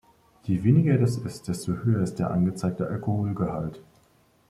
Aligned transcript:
Je 0.47 0.59
weniger 0.63 0.97
das 0.97 1.17
ist, 1.19 1.47
desto 1.47 1.73
höher 1.83 2.01
ist 2.01 2.15
der 2.17 2.31
angezeigte 2.31 2.87
Alkoholgehalt. 2.87 3.83